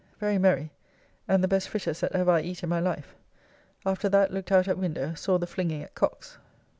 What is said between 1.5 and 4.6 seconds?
fritters that ever I eat in my life. After that looked